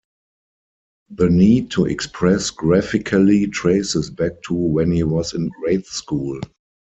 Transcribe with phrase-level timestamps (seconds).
[1.11, 6.39] The need to express graphically traces back to when he was in grade school.